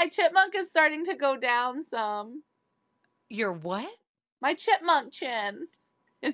[0.00, 2.42] My chipmunk is starting to go down some.
[3.28, 3.90] Your what?
[4.40, 5.66] My chipmunk chin.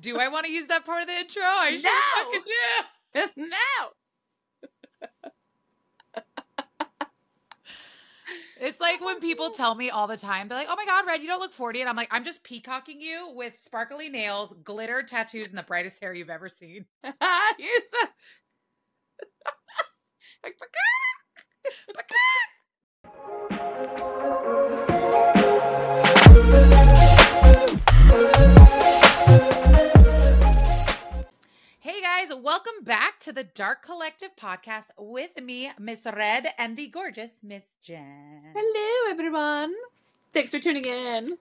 [0.00, 1.40] Do I want to use that part of the intro?
[1.42, 2.24] I sure No!
[2.24, 2.42] fucking
[3.14, 3.20] do.
[3.48, 3.48] no.
[8.60, 11.22] It's like when people tell me all the time, they're like, "Oh my god, Red,
[11.22, 15.02] you don't look 40." And I'm like, "I'm just peacocking you with sparkly nails, glitter
[15.02, 16.84] tattoos, and the brightest hair you've ever seen."
[20.44, 20.56] Like,
[31.80, 36.88] Hey guys, welcome back to the Dark Collective podcast with me, Miss Red, and the
[36.88, 38.42] gorgeous Miss Jenn.
[38.54, 39.72] Hello, everyone.
[40.32, 41.38] Thanks for tuning in.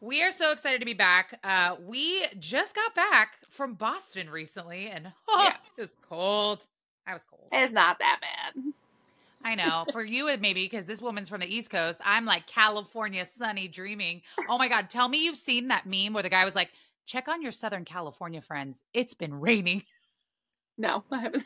[0.00, 1.38] We are so excited to be back.
[1.44, 5.56] Uh, we just got back from Boston recently, and oh, Yeah.
[5.76, 6.64] it was cold.
[7.08, 7.42] I was cold.
[7.50, 8.62] It's not that bad.
[9.42, 9.86] I know.
[9.92, 12.00] For you, it maybe because this woman's from the East Coast.
[12.04, 14.22] I'm like California, sunny, dreaming.
[14.48, 14.90] Oh my God.
[14.90, 16.70] Tell me you've seen that meme where the guy was like,
[17.06, 18.82] check on your Southern California friends.
[18.92, 19.82] It's been raining.
[20.80, 21.42] No, I haven't.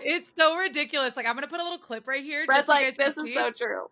[0.00, 1.18] it's so ridiculous.
[1.18, 2.46] Like, I'm going to put a little clip right here.
[2.46, 3.34] Brad's just so like, guys this is see.
[3.34, 3.90] so true.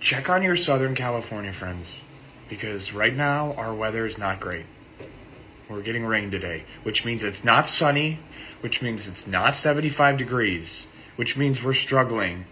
[0.00, 1.94] Check on your Southern California friends
[2.48, 4.64] because right now our weather is not great.
[5.74, 8.20] We're getting rain today, which means it's not sunny,
[8.60, 12.44] which means it's not 75 degrees, which means we're struggling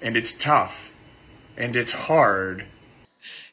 [0.00, 0.92] and it's tough
[1.56, 2.66] and it's hard.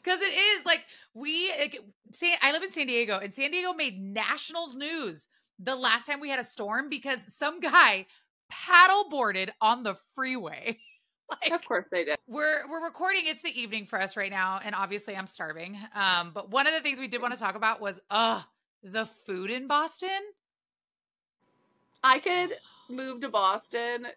[0.04, 0.82] Because it is like
[1.16, 1.80] we, like,
[2.12, 6.20] San, I live in San Diego, and San Diego made national news the last time
[6.20, 8.06] we had a storm because some guy
[8.48, 10.78] paddle boarded on the freeway.
[11.32, 12.18] like, Of course they did.
[12.28, 13.24] we're we're recording.
[13.26, 15.80] It's the evening for us right now, and obviously I'm starving.
[15.96, 18.44] Um, but one of the things we did want to talk about was uh
[18.84, 20.10] the food in Boston.
[22.04, 22.58] I could
[22.90, 24.08] move to Boston.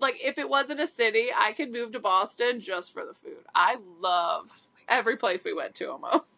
[0.00, 3.44] Like, if it wasn't a city, I could move to Boston just for the food.
[3.54, 6.24] I love every place we went to almost.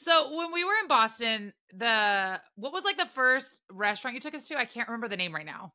[0.00, 4.32] So when we were in Boston, the what was like the first restaurant you took
[4.32, 4.56] us to?
[4.56, 5.72] I can't remember the name right now.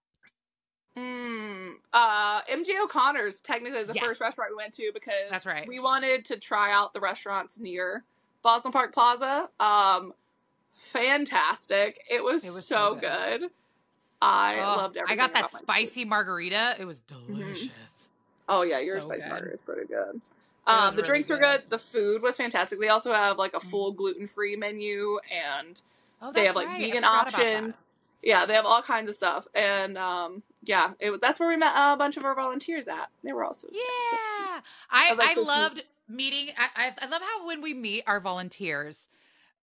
[0.98, 4.06] Mm, uh, MJ O'Connor's technically is the Yes.
[4.06, 5.68] first restaurant we went to because That's right.
[5.68, 8.06] we wanted to try out the restaurants near
[8.44, 9.50] Boston Park Plaza.
[9.60, 10.14] Um,
[10.74, 12.02] fantastic!
[12.10, 13.42] It was, It was so so good.
[13.42, 13.50] good.
[14.22, 15.20] I Oh, loved everything.
[15.20, 16.76] I got that spicy margarita.
[16.80, 17.72] It was delicious.
[18.48, 20.22] Oh yeah, your So spicy margarita is pretty good.
[20.66, 21.62] Um, the really drinks were good.
[21.62, 21.70] good.
[21.70, 22.80] The food was fantastic.
[22.80, 23.70] They also have like a Mm.
[23.70, 25.82] full gluten free menu, and
[26.22, 26.80] Oh, they have like right.
[26.80, 27.54] Vegan forgot about that.
[27.64, 27.76] options.
[28.22, 31.74] Yeah, they have all kinds of stuff, and um, yeah, it, that's where we met
[31.76, 33.10] a bunch of our volunteers at.
[33.22, 36.54] They were also Yeah, I was like, I loved meeting.
[36.58, 39.10] I, I I love how when we meet our volunteers,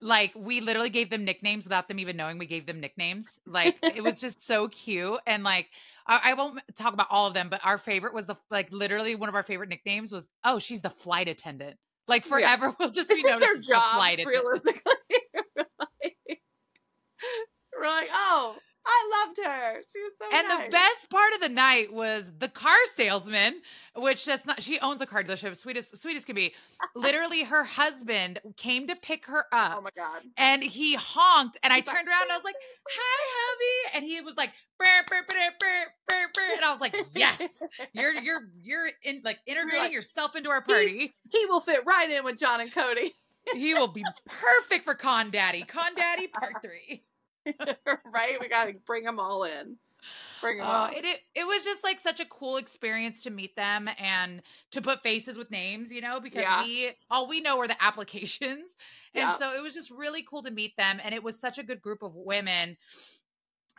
[0.00, 3.38] like we literally gave them nicknames without them even knowing we gave them nicknames.
[3.46, 5.66] Like it was just so cute and like.
[6.06, 9.14] I I won't talk about all of them, but our favorite was the like literally
[9.14, 11.76] one of our favorite nicknames was oh she's the flight attendant.
[12.08, 12.30] Like Yeah.
[12.30, 14.44] forever we'll just be known their as the flight attendant.
[14.44, 14.82] realistically.
[15.56, 16.40] we're, like,
[17.78, 18.56] we're like, oh,
[18.92, 19.80] I loved her.
[19.92, 20.66] She was so And nice.
[20.66, 23.62] the best part of the night was the car salesman,
[23.94, 26.54] which that's not she owns a car dealership, sweetest sweetest sweet can be.
[26.94, 30.22] Literally, her husband came to pick her up Oh my god.
[30.36, 32.56] and he honked and I He's like, turned around and I was like,
[32.88, 33.96] Hi hubby.
[33.98, 37.40] And he was like, "Brr, brr, brr, brr, brr, brr," and I was like, Yes,
[37.92, 41.14] you're you're you're in like integrating like, yourself into our party.
[41.30, 43.14] he will fit right in with John and Cody.
[43.54, 45.62] He will be perfect for Con Daddy.
[45.62, 47.02] Con Daddy part three.
[48.04, 48.40] right?
[48.40, 49.78] We gotta bring them all in.
[50.40, 50.90] Bring them Oh, all.
[50.94, 54.42] it, it it was just like such a cool experience to meet them and
[54.72, 56.60] to put faces with names, you know, because Yeah.
[56.64, 58.76] we all we know are the applications.
[59.14, 59.36] And Yeah.
[59.36, 61.80] so it was just really cool to meet them and it was such a good
[61.80, 62.76] group of women.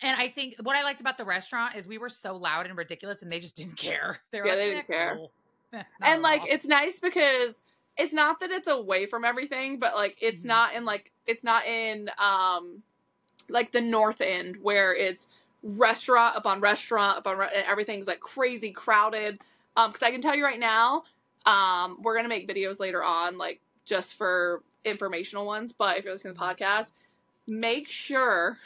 [0.03, 2.75] And I think what I liked about the restaurant is we were so loud and
[2.77, 4.19] ridiculous and they just didn't care.
[4.31, 5.33] They were Yeah, like, they "Eh, didn't care." cool."
[5.73, 6.47] Eh, and like all.
[6.47, 7.63] it's nice because
[7.97, 10.47] it's not that it's away from everything, but like it's Mhm.
[10.47, 12.83] not in like it's not in um
[13.49, 15.27] like the north end where it's
[15.63, 19.39] restaurant upon restaurant upon re- and everything's like crazy crowded.
[19.77, 21.03] Um, because I can tell you right now,
[21.45, 25.73] um, we're gonna make videos later on, like just for informational ones.
[25.73, 26.91] But if you're listening to the podcast,
[27.47, 28.57] make sure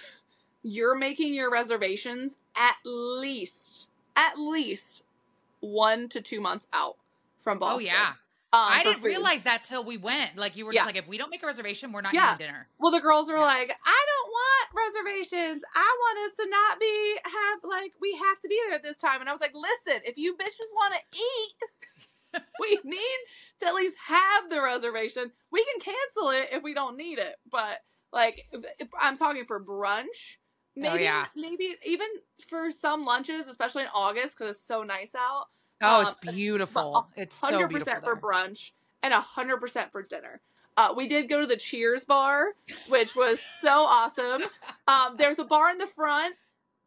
[0.64, 5.04] you're making your reservations at least at least
[5.60, 6.96] one to two months out
[7.42, 7.88] from Boston.
[7.88, 8.02] Oh Boston.
[8.02, 8.14] yeah.
[8.56, 9.06] Um, I didn't food.
[9.08, 10.38] realize that till we went.
[10.38, 10.82] Like you were Yeah.
[10.82, 12.36] just like, if we don't make a reservation, we're not Yeah.
[12.36, 12.70] eating dinner.
[12.78, 13.42] Well, the girls were Yeah.
[13.46, 15.64] like, I don't want reservations.
[15.76, 18.98] I want us to not be have like we have to be there at this
[18.98, 19.20] time.
[19.20, 23.18] And I was like, listen, if you bitches want to eat, we need
[23.60, 25.32] to at least have the reservation.
[25.52, 27.36] We can cancel it if we don't need it.
[27.52, 27.80] But
[28.14, 30.38] like, if, if I'm talking for brunch,
[30.78, 31.26] maybe yeah.
[31.36, 32.08] maybe even
[32.48, 35.48] for some lunches, especially in August because it's so nice out.
[35.82, 37.08] Oh, Um, it's beautiful.
[37.16, 37.94] It's so Hundred beautiful.
[37.94, 38.72] percent for brunch
[39.04, 40.42] and hundred percent for dinner.
[40.78, 42.48] Uh, we did go to the Cheers bar,
[42.90, 44.44] which was so awesome.
[44.88, 46.36] Um, there's a bar in the front.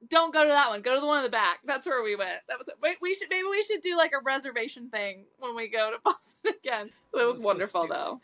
[0.08, 0.81] Don't go to that one.
[0.82, 1.61] Go to the one in the back.
[1.64, 2.38] That's where we went.
[2.49, 2.75] That was it.
[2.82, 5.96] Wait, we should maybe we should do like a reservation thing when we go to
[6.05, 6.90] Boston again.
[7.14, 7.96] It was so wonderful stupid.
[7.96, 8.20] though.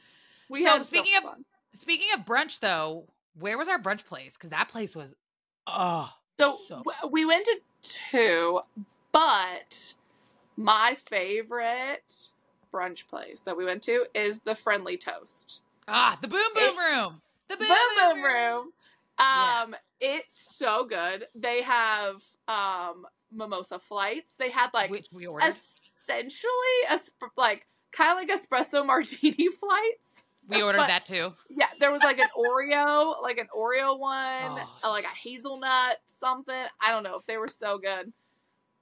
[0.48, 1.44] We So, had speaking so of- fun.
[1.72, 3.06] Speaking of brunch, though,
[3.38, 4.34] where was our brunch place?
[4.34, 5.16] Because that place was,
[5.66, 8.60] oh, So, So- we went to two,
[9.10, 9.94] but
[10.56, 12.28] my favorite
[12.72, 15.60] brunch place that we went to is the Friendly Toast.
[15.88, 18.72] ah, the boom boom room, the boom Boom Boom Room.
[19.18, 19.62] Yeah.
[19.64, 21.26] Um, it's so good.
[21.34, 24.32] They have um mimosa flights.
[24.38, 25.48] They had like which we ordered.
[25.48, 26.48] essentially
[26.90, 30.24] a sp- like kind of like espresso martini flights.
[30.48, 31.32] we ordered but- that too.
[31.48, 35.98] Yeah, there was like an Oreo, like an Oreo one, Oh, uh, like a hazelnut
[36.08, 36.54] something.
[36.84, 37.16] I don't know.
[37.18, 38.12] if They were so good.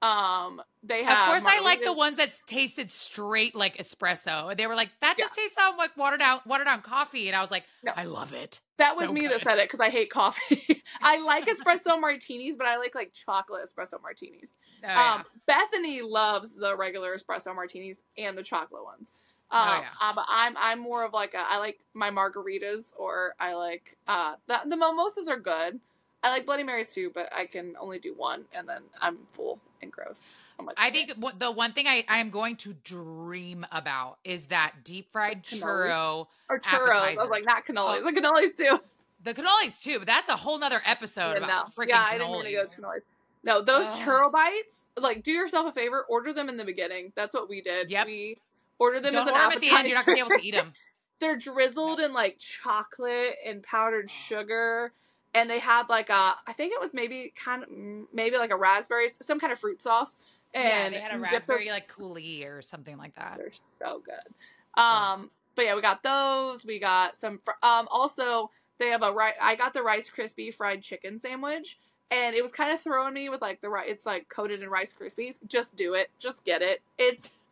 [0.03, 1.17] Um, they have.
[1.17, 4.51] Of course, I like the ones that tasted straight like espresso.
[4.51, 7.29] And They were like, that just tastes sound like watered out, watered down coffee.
[7.29, 7.93] And I was like, No.
[7.97, 8.61] I love it.
[8.79, 10.83] That was so me that said it because I hate coffee.
[11.03, 14.57] I like espresso martinis, but I like like chocolate espresso martinis.
[14.83, 15.15] Oh, yeah.
[15.15, 19.09] Um, Bethany loves the regular espresso martinis and the chocolate ones.
[19.53, 19.89] Oh, Um, yeah.
[20.01, 23.97] uh, but I'm I'm more of like a, I like my margaritas or I like
[24.09, 25.79] uh the, the mimosas are good.
[26.23, 29.59] I like Bloody Marys too, but I can only do one and then I'm full
[29.81, 30.33] and gross.
[30.65, 34.75] Like, I think what, the one thing I, am going to dream about is that
[34.85, 36.29] deep fried churro.
[36.49, 36.93] or churros.
[36.93, 38.03] I was like not cannolis.
[38.03, 38.05] Oh.
[38.05, 38.81] The cannolis too.
[39.25, 41.85] The cannolis too, but that's a whole nother episode Yeah, about no.
[41.85, 42.09] freaking yeah, cannolis.
[42.09, 43.01] I didn't mean to go to cannolis.
[43.43, 44.07] No, those Ugh.
[44.07, 44.91] churro bites.
[44.97, 46.05] Like, do yourself a favor.
[46.09, 47.13] Order them in the beginning.
[47.17, 47.91] That's what we did.
[47.91, 48.07] Yep.
[48.07, 48.39] We
[48.79, 49.89] ordered them Don't as an order 'em at the end.
[49.89, 50.73] You're not gonna be able to eat them.
[51.21, 54.93] they're drizzled in like chocolate and powdered sugar
[55.35, 57.69] and they had like a i think it was maybe kind of
[58.13, 60.19] maybe like a raspberry some kind of fruit sauce
[60.55, 63.37] yeah, and they had a dip their- raspberry like coulis or something like that.
[63.39, 63.51] they're
[63.81, 68.89] so good um but yeah we got those we got some fr- um also they
[68.89, 71.79] have a right i got the rice crispy fried chicken sandwich
[72.11, 74.69] and it was kind of throwing me with like the right it's like coated in
[74.69, 77.45] rice krispies just do it just get it it's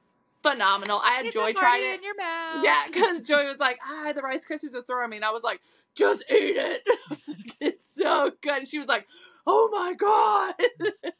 [0.42, 2.64] phenomenal i had It's joy party it in your mouth.
[2.64, 5.16] Yeah, because Joy was like, ah, the Rice Krispies are throwing me.
[5.16, 5.60] And I was like,
[5.94, 6.82] just eat it.
[7.10, 8.60] Like, it's so good.
[8.60, 9.06] And she was like,
[9.46, 10.54] oh my God.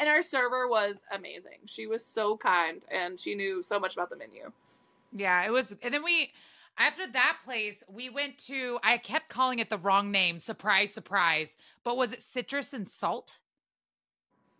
[0.00, 1.58] and our server was amazing.
[1.66, 4.50] She was so kind and she knew so much about the menu.
[5.12, 5.76] Yeah, it was.
[5.82, 6.32] And then we,
[6.78, 10.40] after that place, we went to, I kept calling it the wrong name.
[10.40, 11.56] Surprise, surprise.
[11.84, 13.38] But was it citrus and salt?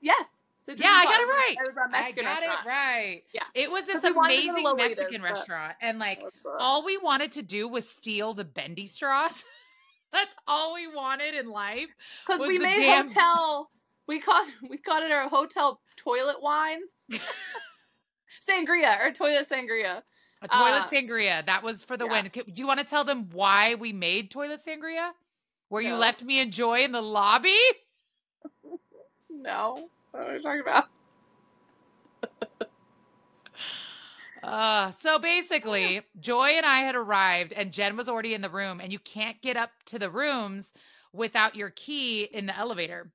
[0.01, 0.40] Yes.
[0.71, 1.57] Citrus Yeah, I got it right.
[1.59, 2.67] It was a Mexican I got restaurant.
[2.67, 3.23] it right.
[3.33, 3.43] Yeah.
[3.55, 5.75] It was this 'Cause we wanted to go to amazing Mexican restaurant.
[5.81, 6.57] And like, That was good.
[6.59, 9.45] all we wanted to do was steal the bendy straws.
[10.13, 11.89] That's all we wanted in life.
[12.27, 13.71] Because we made damn- hotel,
[14.07, 16.81] we caught, we caught it our hotel toilet wine.
[18.49, 20.03] sangria, or toilet sangria.
[20.43, 21.45] A toilet Uh, sangria.
[21.47, 22.23] That was for the yeah.
[22.23, 22.31] win.
[22.33, 25.11] Do you want to tell them why we made toilet sangria?
[25.69, 27.57] Where you left me and Joy in the lobby?
[29.33, 29.89] No.
[30.13, 30.85] What are we talking about?
[34.43, 38.81] Uh, so basically, Joy and I had arrived, and Jenn was already in the room,
[38.81, 40.73] and you can't get up to the rooms
[41.13, 43.13] without your key in the elevator.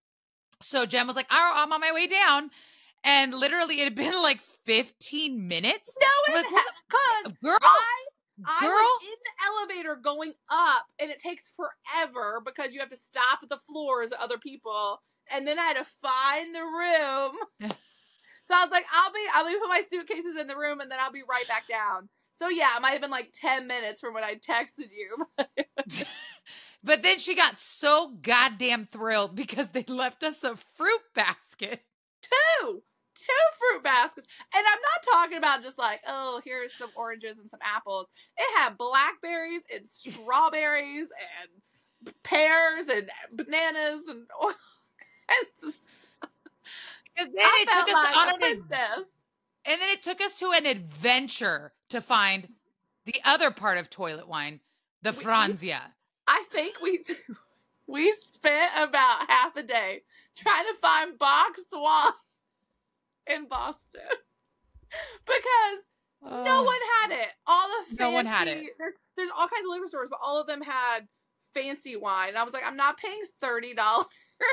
[0.62, 2.52] So Jenn was like, "Oh, I'm on my way down,"
[3.04, 5.98] and literally, it had been like 15 minutes.
[6.00, 6.64] No, it what
[7.26, 8.06] because Girl, I
[8.46, 12.90] I girl, was in the elevator going up, and it takes forever because you have
[12.90, 15.02] to stop at the floors of other people,
[15.34, 17.72] and then I had to find the room.
[18.44, 20.90] so I was like, I'll be, I'll be put my suitcases in the room, and
[20.90, 22.10] then I'll be right back down.
[22.34, 25.26] So yeah, it might have been like ten minutes from when I texted you.
[26.84, 31.82] but then she got so goddamn thrilled because they left us a fruit basket.
[32.22, 32.82] two,
[33.16, 33.24] two
[33.58, 37.62] fruit baskets, and I'm not talking about just like, oh, here's some oranges and some
[37.64, 38.08] apples.
[38.38, 41.08] It had blackberries and strawberries
[41.42, 44.28] and pears and bananas and
[45.30, 45.74] and
[47.16, 49.06] Because then I it took us like on a an princess.
[49.68, 52.50] And then it took us to an adventure to find
[53.06, 54.60] the other part of toilet wine,
[55.02, 55.80] the We- we- Franzia.
[56.28, 57.00] I think we
[57.88, 60.02] we spent about half a day
[60.36, 62.12] trying to find boxed wine
[63.28, 64.02] in Boston
[65.26, 65.80] because
[66.24, 67.30] no one had it.
[67.46, 68.72] All the fancy, No one had it.
[68.80, 71.08] There, there's all kinds of liquor stores, but all of them had
[71.54, 72.30] fancy wine.
[72.30, 74.08] And I was like, I'm not paying thirty dollars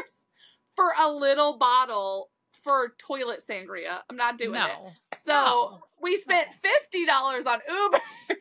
[0.76, 2.30] for a little bottle
[2.62, 3.98] for toilet sangria.
[4.08, 4.70] I'm not doing it.
[5.24, 5.80] So No.
[6.00, 8.00] we spent fifty dollars on Uber,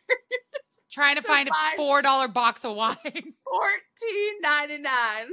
[0.92, 2.98] Trying to To find a four dollar box of wine.
[3.06, 5.28] fourteen ninety nine.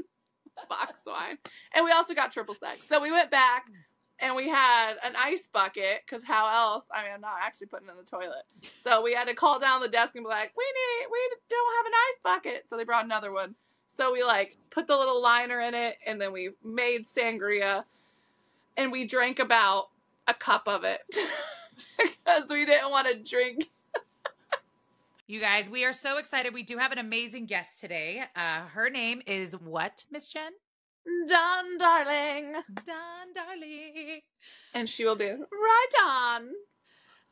[0.68, 1.38] box wine.
[1.74, 2.78] And we also got triple sec.
[2.78, 3.64] So we went back
[4.20, 6.84] and we had an ice bucket because how else?
[6.94, 8.44] I mean, I'm not actually putting it in the toilet.
[8.82, 11.18] So we had to call down the desk and be like, we need, we
[11.50, 12.68] don't have an ice bucket.
[12.68, 13.54] So they brought another one.
[13.88, 17.84] So we like put the little liner in it and then we made sangria
[18.76, 19.88] and we drank about
[20.28, 21.00] a cup of it
[21.98, 23.68] because we didn't want to drink.
[25.26, 26.54] You guys, we are so excited.
[26.54, 28.22] We do have an amazing guest today.
[28.34, 30.52] Uh, her name is what, Miss Jenn?
[31.26, 32.54] Dawn Darling.
[32.84, 34.20] Dawn Darling.
[34.72, 36.48] And she will be right on.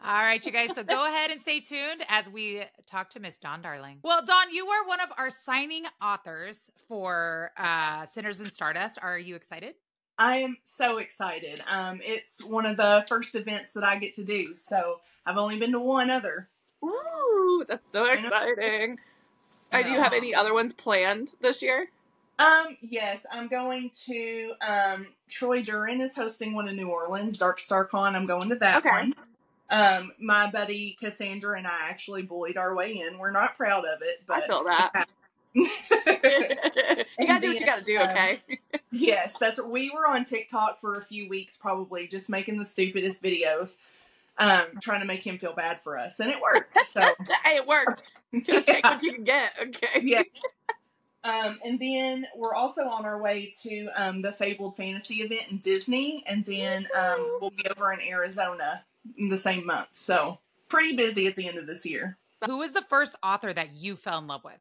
[0.04, 0.72] All right, you guys.
[0.74, 3.98] So go ahead and stay tuned as we talk to Miss Dawn Darling.
[4.02, 8.98] Well, Dawn, you are one of our signing authors for uh, Sinners and Stardust.
[9.02, 9.74] Are you excited?
[10.18, 11.62] I am so excited.
[11.68, 14.56] Um, it's one of the first events that I get to do.
[14.56, 16.48] So I've only been to one other.
[16.84, 18.98] Ooh, that's so exciting.
[19.72, 21.88] Uh, do you have any other ones planned this year?
[22.38, 27.58] Um, yes, I'm going to um Troy Duran is hosting one in New Orleans, Dark
[27.58, 28.14] Star Con.
[28.14, 28.88] I'm going to that Okay.
[28.88, 29.12] one.
[29.68, 33.18] Um, my buddy Cassandra and I actually bullied our way in.
[33.18, 35.06] We're not proud of it, but I feel that.
[35.56, 38.42] you gotta do what you gotta do, Um, okay?
[38.92, 43.22] yes, that's we were on TikTok for a few weeks, probably just making the stupidest
[43.22, 43.78] videos,
[44.38, 46.78] um, trying to make him feel bad for us, and it worked.
[46.86, 47.00] So
[47.44, 48.02] hey, it worked.
[48.32, 50.00] You gotta take what you can get, okay?
[50.02, 50.22] Yeah.
[51.24, 55.58] Um, and then we're also on our way to um, the Fabled Fantasy event in
[55.58, 58.84] Disney, and then um, we'll be over in Arizona
[59.16, 59.88] in the same month.
[59.92, 62.18] So pretty busy at the end of this year.
[62.44, 64.60] Who was the first author that you fell in love with?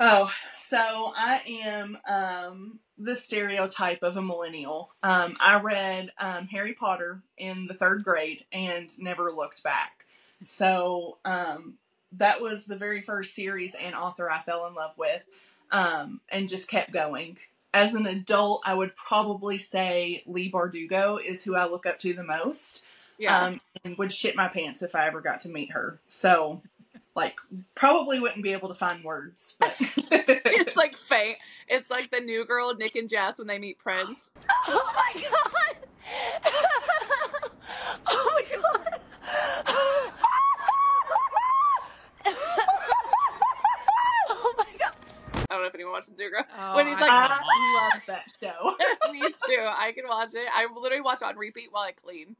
[0.00, 4.90] Oh, so I am um, the stereotype of a millennial.
[5.02, 10.06] Um, I read um, Harry Potter in the third grade and never looked back.
[10.42, 11.74] So um,
[12.12, 15.22] that was the very first series and author I fell in love with
[15.70, 17.38] um, and just kept going.
[17.74, 22.12] As an adult, I would probably say Leigh Bardugo is who I look up to
[22.12, 22.82] the most
[23.22, 23.40] Yeah.
[23.46, 26.00] um, and would shit my pants if I ever got to meet her.
[26.08, 26.60] So,
[27.14, 27.36] like,
[27.76, 31.38] probably wouldn't be able to find words, but it's like faint.
[31.68, 34.30] It's like the new girl, Nick and Jess, when they meet Prince.
[34.68, 35.76] Oh my god!
[38.06, 39.00] Oh my god!
[44.28, 44.92] Oh my god!
[45.34, 46.44] I don't know if anyone watches New Girl.
[46.58, 48.76] Oh, when he's I like, I love that show.
[49.12, 49.68] me too.
[49.78, 50.48] I can watch it.
[50.52, 52.36] I literally watch it on repeat while I clean.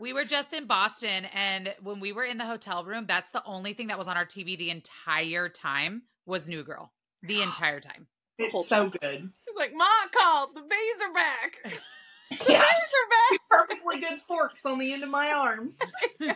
[0.00, 3.44] We were just in Boston, and when we were in the hotel room, that's the
[3.44, 6.92] only thing that was on our TV the entire time was New Girl.
[7.22, 8.06] The entire time.
[8.38, 9.30] It's so good.
[9.46, 9.84] It's like, Ma
[10.16, 10.50] called.
[10.54, 11.58] The bees are back.
[12.30, 12.60] The Yeah.
[12.60, 13.40] bees are back.
[13.50, 15.76] Perfectly good forks on the end of my arms.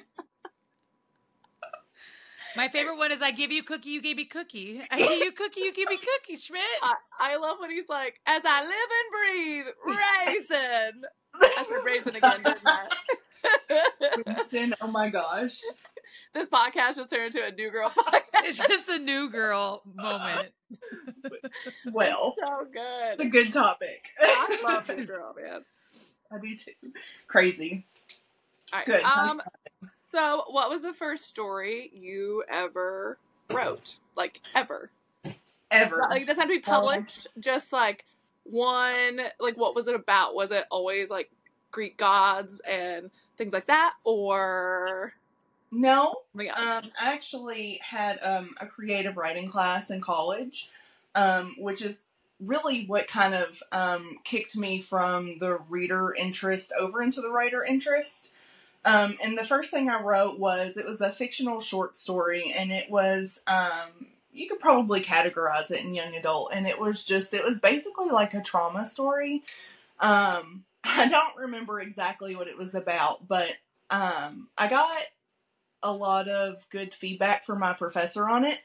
[2.54, 4.82] My favorite one is I give you cookie, you give me cookie.
[4.90, 6.60] I give you cookie, you give me cookie, Schmidt.
[6.82, 11.02] I, I love when he's like, as I live and breathe, raisin.
[11.42, 12.88] I said raisin again, didn't I?
[14.26, 15.60] Winston, oh my gosh.
[16.34, 18.22] this podcast just turned into a new girl podcast.
[18.44, 20.50] It's just a new girl moment.
[21.92, 23.12] Well, so good.
[23.12, 23.46] it's a good.
[23.46, 24.08] good topic.
[24.20, 25.62] I love new girl, man.
[26.32, 26.72] I do too.
[27.28, 27.86] Crazy.
[28.72, 28.86] All right.
[28.86, 29.02] Good.
[29.04, 29.40] Um,
[30.12, 33.18] so, what was the first story you ever
[33.50, 33.96] wrote?
[34.16, 34.90] Like ever?
[35.70, 36.06] Ever.
[36.10, 37.28] Like, it doesn't have to be published.
[37.38, 38.04] Just like
[38.44, 39.20] one.
[39.40, 40.34] Like, what was it about?
[40.34, 41.30] Was it always like
[41.76, 45.12] Greek gods and things like that, or
[45.70, 46.22] no.
[46.34, 50.70] Um, I actually had um, a creative writing class in college,
[51.14, 52.06] um, which is
[52.40, 57.62] really what kind of um, kicked me from the reader interest over into the writer
[57.62, 58.32] interest.
[58.86, 62.72] Um, and the first thing I wrote was it was a fictional short story, and
[62.72, 67.34] it was um, you could probably categorize it in young adult, and it was just
[67.34, 69.42] it was basically like a trauma story.
[70.00, 73.52] Um, I don't remember exactly what it was about, but
[73.90, 74.96] um, I got
[75.82, 78.58] a lot of good feedback from my professor on it.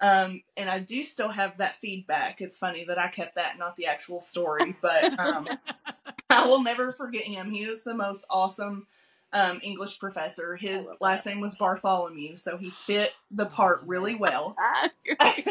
[0.00, 2.40] Um, and I do still have that feedback.
[2.40, 5.48] It's funny that I kept that, not the actual story, but um,
[6.30, 7.50] I will never forget him.
[7.50, 8.86] He was the most awesome
[9.32, 10.56] um, English professor.
[10.56, 14.56] His last name was Bartholomew, so he fit the part really well.
[14.58, 15.46] Ah, you're like,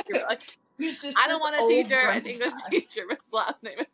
[0.79, 2.69] I don't want a teacher, an English guy.
[2.69, 3.87] teacher, but his last name is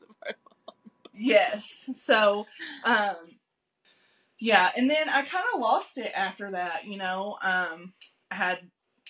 [1.14, 1.90] Yes.
[1.96, 2.48] So,
[2.84, 3.16] um,
[4.40, 6.86] yeah, and then I kind of lost it after that.
[6.86, 7.94] You know, um,
[8.32, 8.60] I had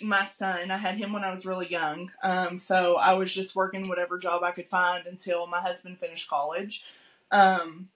[0.02, 0.72] my son.
[0.72, 2.12] I had him when I was really young.
[2.22, 6.30] Um, so I was just working whatever job I could find until my husband finished
[6.30, 6.84] college.
[7.32, 7.90] Um,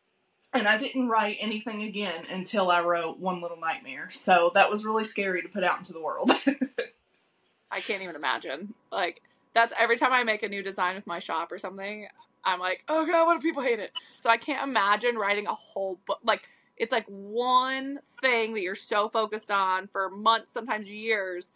[0.53, 4.09] and I didn't write anything again until I wrote One Little Nightmare.
[4.11, 6.31] So that was really scary to put out into the world.
[7.71, 8.73] I can't even imagine.
[8.91, 9.21] Like
[9.53, 12.07] that's every time I make a new design with my shop or something,
[12.47, 13.91] I'm like, oh god, what if people hate it?
[14.21, 16.19] So I can't imagine writing a whole book.
[16.23, 21.51] Like it's like one thing that you're so focused on for months, sometimes years,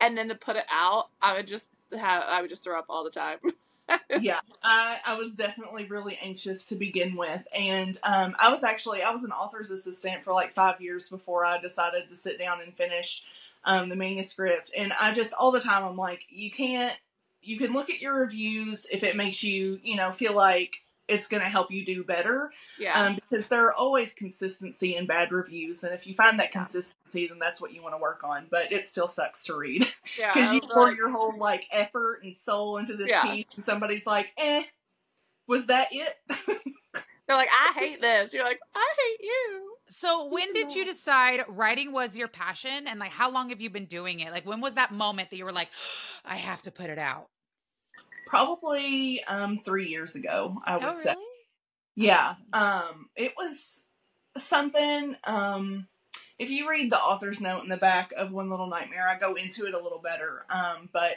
[0.00, 2.86] and then to put it out, I would just have I would just throw up
[2.88, 3.38] all the time.
[4.20, 7.46] yeah, I, I was definitely really anxious to begin with.
[7.54, 11.44] And um, I was actually, I was an author's assistant for like five years before
[11.44, 13.22] I decided to sit down and finish
[13.64, 14.70] um, the manuscript.
[14.76, 16.96] And I just, all the time, I'm like, you can't,
[17.46, 21.28] you can look at your reviews if it makes you, you know, feel like it's
[21.28, 22.50] going to help you do better.
[22.80, 23.00] Yeah.
[23.00, 25.84] Um, because there are always consistency in bad reviews.
[25.84, 28.46] And if you find that consistency, then that's what you want to work on.
[28.50, 29.86] But it still sucks to read.
[30.18, 30.32] yeah.
[30.34, 33.22] because you pour your whole like effort and soul into this Yeah.
[33.22, 34.64] piece, and somebody's like, "Eh,
[35.46, 36.14] was that it?"
[37.28, 38.32] They're like, I hate this.
[38.32, 39.72] You're like, I hate you.
[39.88, 43.70] So when did you decide writing was your passion and like how long have you
[43.70, 44.30] been doing it?
[44.30, 45.68] Like when was that moment that you were like,
[46.24, 47.28] I have to put it out?
[48.26, 51.14] Probably um three years ago, I would Oh, say.
[51.94, 53.82] Yeah, um, it was
[54.36, 55.16] something.
[55.24, 55.86] Um,
[56.38, 59.34] if you read the author's note in the back of One Little Nightmare, I go
[59.34, 60.44] into it a little better.
[60.50, 61.14] Um, but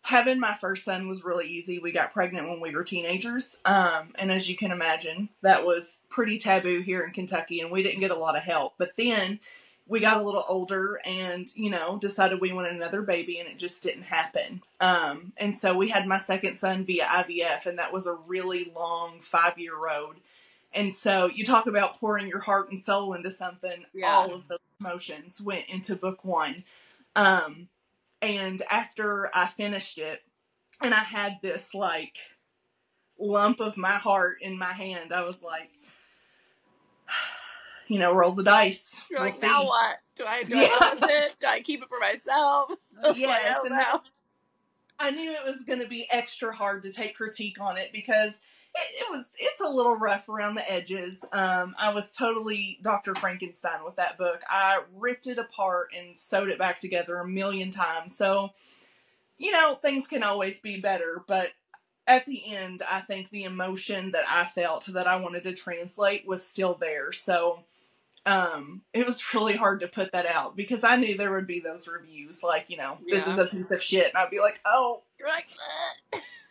[0.00, 1.78] having my first son was really easy.
[1.78, 5.98] We got pregnant when we were teenagers, um, and as you can imagine, that was
[6.08, 8.74] pretty taboo here in Kentucky, and we didn't get a lot of help.
[8.78, 9.40] But then
[9.86, 13.58] we got a little older and you know decided we wanted another baby and it
[13.58, 14.62] just didn't happen.
[14.80, 18.72] Um, and so we had my second son via ivf and that was a really
[18.74, 20.16] long five year road.
[20.72, 24.10] And so you talk about pouring your heart and soul into something Yeah.
[24.10, 26.56] all of those emotions went into book one.
[27.14, 27.68] Um,
[28.22, 30.22] and after i finished it
[30.80, 32.16] and i had this like
[33.20, 35.70] lump of my heart in my hand i was like
[37.88, 39.96] you know roll the dice You're we'll like, see now what?
[40.16, 40.68] Do I do Yeah.
[40.70, 41.34] I it?
[41.40, 42.70] Do I keep it for myself?
[43.16, 44.00] Yes, I and that-
[44.98, 48.38] I knew it was going to be extra hard to take critique on it because
[48.76, 51.24] it, it was it's a little rough around the edges.
[51.32, 53.14] Um, I was totally Dr.
[53.16, 54.40] Frankenstein with that book.
[54.48, 58.16] I ripped it apart and sewed it back together a million times.
[58.16, 58.50] So,
[59.36, 61.50] you know, things can always be better, but
[62.06, 66.26] at the end, I think the emotion that I felt that I wanted to translate
[66.26, 67.10] was still there.
[67.12, 67.64] So,
[68.26, 71.60] um, it was really hard to put that out because I knew there would be
[71.60, 73.32] those reviews like, you know, this Yeah.
[73.32, 74.06] is a piece of shit.
[74.06, 75.46] And I'd be like, oh, You're like,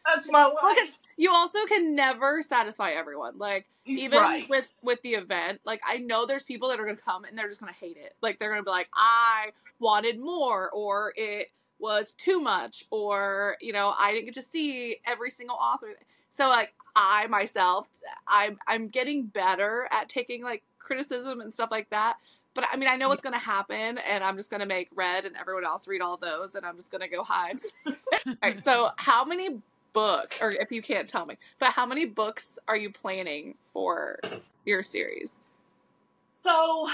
[0.06, 0.92] that's my life.
[1.18, 3.38] you also can never satisfy everyone.
[3.38, 4.50] Like even Right.
[4.50, 7.48] with with the event, like I know there's people that are gonna come and they're
[7.50, 8.16] just gonna hate it.
[8.22, 11.48] Like they're gonna be like, I wanted more, or it
[11.80, 15.94] was too much, or you know, I didn't get to see every single author.
[16.32, 17.88] So like I myself,
[18.28, 22.18] I'm I'm getting better at taking like criticism and stuff like that.
[22.54, 25.36] But I mean, I know what's gonna happen, and I'm just gonna make Red and
[25.36, 27.58] everyone else read all those, and I'm just gonna go hide.
[27.88, 27.94] all
[28.44, 29.62] right, so how many
[29.94, 34.20] books, or if you can't tell me, but how many books are you planning for
[34.66, 35.40] your series?
[36.44, 36.88] So,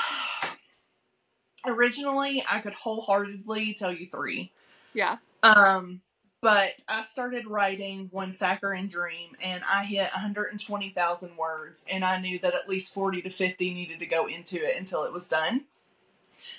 [1.65, 4.51] originally, I could wholeheartedly tell you three.
[4.93, 5.17] Yeah.
[5.43, 6.01] Um,
[6.41, 12.39] but I started writing One Saccharine Dream, and I hit 120,000 words, and I knew
[12.39, 15.65] that at least 40 to 50 needed to go into it until it was done,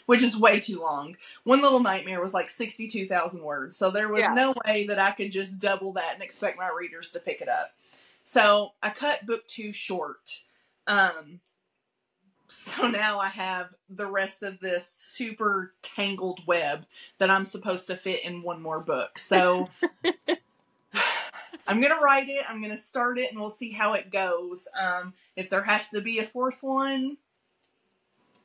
[0.07, 1.17] which is way too long.
[1.45, 4.35] One Little Nightmare was like 62,000 words, so there was Yeah.
[4.35, 7.49] no way that I could just double that and expect my readers to pick it
[7.49, 7.75] up.
[8.23, 10.43] So I cut book two short.
[10.87, 11.41] Um,
[12.51, 16.87] so now I have the rest of this super tangled web
[17.19, 19.19] that I'm supposed to fit in one more book.
[19.19, 19.69] So
[21.67, 22.45] I'm gonna write it.
[22.49, 24.67] I'm gonna start it, and we'll see how it goes.
[24.79, 27.17] Um, if there has to be a fourth one,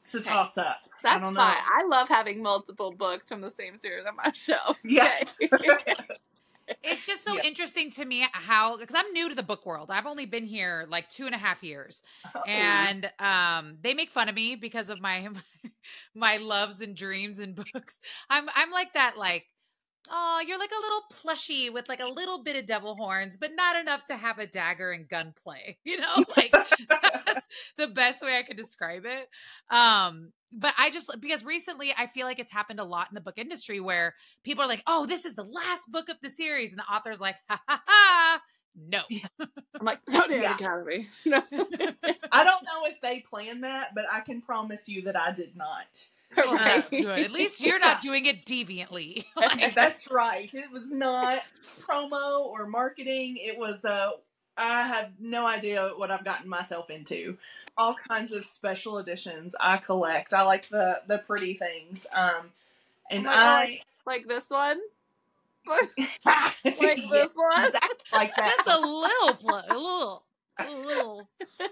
[0.04, 0.78] it's a toss up.
[0.86, 1.58] I That's don't fine.
[1.58, 4.78] I love having multiple books from the same series on my shelf.
[4.84, 5.10] Yeah.
[5.42, 5.96] Okay.
[6.84, 7.42] It's just so Yeah.
[7.42, 9.90] interesting to me how because I'm new to the book world.
[9.92, 12.04] I've only been here like two and a half years,
[12.36, 12.44] Oh.
[12.46, 15.28] and um, they make fun of me because of my
[16.16, 18.00] my loves and dreams and books.
[18.30, 19.46] I'm I'm like that like.
[20.12, 23.52] Oh, you're like a little plushie with like a little bit of devil horns, but
[23.56, 25.78] not enough to have a dagger and gunplay.
[25.86, 29.30] You know, like that's the best way I could describe it.
[29.70, 33.22] Um, but I just because recently I feel like it's happened a lot in the
[33.22, 36.72] book industry where people are like, "Oh, this is the last book of the series,"
[36.72, 38.42] and the author's like, "Ha ha ha."
[38.76, 39.02] No.
[39.40, 40.56] I'm like, Zodiac Yeah.
[40.56, 41.08] Academy.
[41.26, 45.56] I don't know if they planned that, but I can promise you that I did
[45.56, 46.10] not.
[46.46, 46.94] Well, Right.
[47.26, 49.26] At least you're not doing it deviantly.
[49.36, 50.50] Like, That's right.
[50.54, 51.40] It was not
[51.82, 53.38] promo or marketing.
[53.40, 54.12] It was uh
[54.58, 57.38] I have no idea what I've gotten myself into.
[57.78, 60.34] All kinds of special editions I collect.
[60.34, 62.08] I like the the pretty things.
[62.14, 62.52] Um
[63.12, 63.68] and Oh my God.
[63.68, 64.80] I like this one.
[65.68, 65.90] like
[66.26, 67.66] Yeah, this one.
[67.66, 68.56] exactly like that.
[68.58, 70.24] Just a little, pl- a little,
[70.60, 71.30] a little.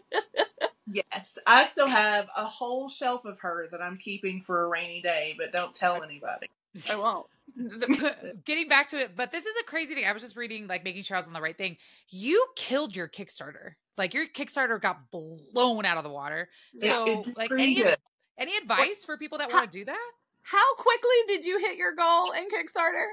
[0.93, 5.01] Yes, I still have a whole shelf of her that I'm keeping for a rainy
[5.01, 6.47] day, but don't tell anybody.
[6.89, 7.25] I won't.
[8.45, 10.05] Getting back to it, but this is a crazy thing.
[10.05, 11.77] I was just reading, like making sure I was on the right thing.
[12.09, 13.73] You killed your Kickstarter.
[13.97, 16.49] Like your Kickstarter got blown out of the water.
[16.79, 17.97] So, it like, any good.
[18.37, 20.11] any advice for people that want to do that?
[20.41, 23.05] How quickly did you hit your goal in Kickstarter?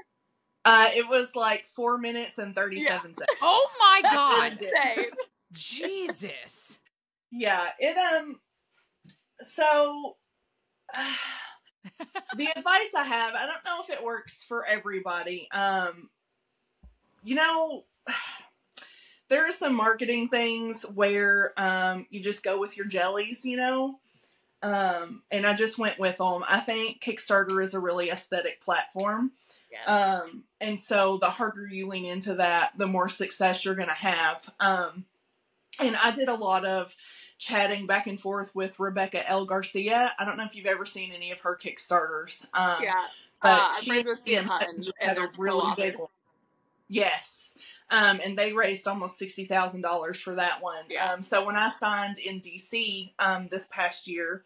[0.65, 3.39] Uh, it was like four minutes and thirty-seven seconds.
[3.41, 4.97] Oh my god, it.
[4.97, 5.11] Insane.
[5.51, 6.79] Jesus!
[7.31, 8.39] Yeah, it um.
[9.39, 10.17] So,
[12.37, 15.47] the advice I have, I don't know if it works for everybody.
[15.51, 16.09] Um,
[17.23, 17.83] you know,
[19.29, 23.99] there are some marketing things where um you just go with your jellies, you know.
[24.63, 26.43] Um, and I just went with them.
[26.47, 29.31] I think Kickstarter is a really aesthetic platform.
[29.71, 29.89] Yes.
[29.89, 33.93] Um, and so the harder you lean into that, the more success you're going to
[33.93, 34.49] have.
[34.59, 35.05] Um,
[35.81, 36.95] and I did a lot of
[37.37, 39.45] chatting back and forth with Rebecca L.
[39.45, 40.13] Garcia.
[40.19, 42.45] I don't know if you've ever seen any of her Kickstarters.
[42.53, 42.93] Um, yeah.
[43.41, 45.75] but Uh, she friends with and Hutton, and had they're a really co-authored.
[45.77, 46.09] big one.
[46.87, 47.55] Yes.
[47.89, 50.83] Um, and they raised almost sixty thousand dollars for that one.
[50.89, 51.11] Yeah.
[51.11, 54.43] Um, so when I signed in DC um, this past year,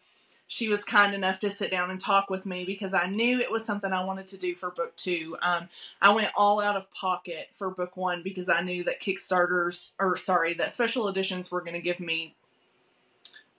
[0.48, 3.50] she was kind enough to sit down and talk with me because I knew it
[3.50, 5.36] was something I wanted to do for book two.
[5.42, 5.68] Um,
[6.00, 10.16] I went all out of pocket for book one because I knew that Kickstarters, or
[10.16, 12.36] sorry, that special editions were going to give me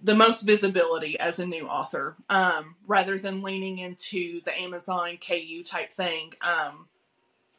[0.02, 5.64] the most visibility as a new author, um, rather than leaning into the Amazon KU
[5.64, 6.34] type thing.
[6.42, 6.88] Um,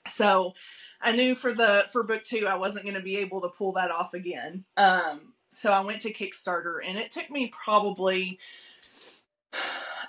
[0.07, 0.55] so
[1.03, 3.73] I knew for the for book two I wasn't going to be able to pull
[3.73, 4.65] that off again.
[4.77, 8.39] Um, so I went to Kickstarter, and it took me probably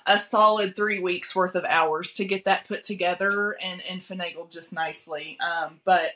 [0.06, 4.50] a solid three weeks worth of hours to get that put together and and finagled
[4.50, 5.38] just nicely.
[5.40, 6.12] Um, but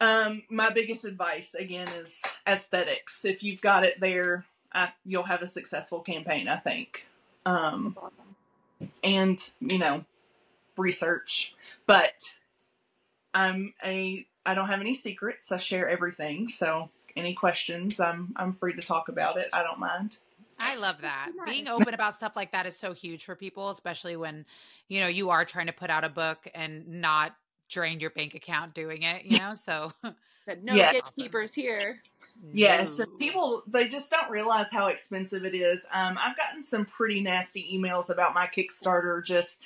[0.00, 3.24] um, my biggest advice again is aesthetics.
[3.24, 6.48] If you've got it there, I, you'll have a successful campaign.
[6.48, 7.06] I think.
[7.44, 7.96] Um,
[9.04, 10.04] and you know,
[10.76, 11.54] research.
[11.86, 12.36] But
[13.34, 15.52] I'm a I don't have any secrets.
[15.52, 16.48] I share everything.
[16.48, 19.48] So any questions, I'm I'm free to talk about it.
[19.52, 20.18] I don't mind.
[20.72, 21.30] I love that.
[21.36, 21.46] Nice.
[21.46, 24.44] Being open about stuff like that is so huge for people, especially when,
[24.88, 27.34] you know, you are trying to put out a book and not
[27.68, 29.54] drain your bank account doing it, you know?
[29.54, 29.92] So,
[30.48, 30.92] Said, no Yeah.
[30.92, 32.02] gatekeepers here.
[32.52, 33.04] Yes, no.
[33.04, 35.86] and people they just don't realize how expensive it is.
[35.92, 39.62] Um, I've gotten some pretty nasty emails about my Kickstarter, just